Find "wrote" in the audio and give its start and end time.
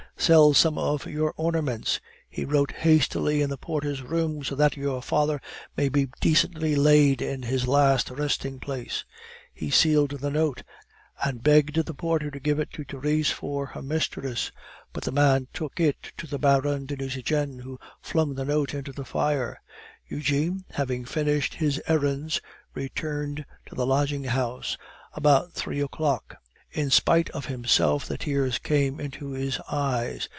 2.45-2.71